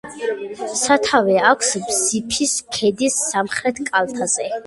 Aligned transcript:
სათავე 0.83 1.35
აქვს 1.49 1.69
ბზიფის 1.89 2.55
ქედის 2.77 3.21
სამხრეთ 3.29 3.85
კალთაზე. 3.91 4.51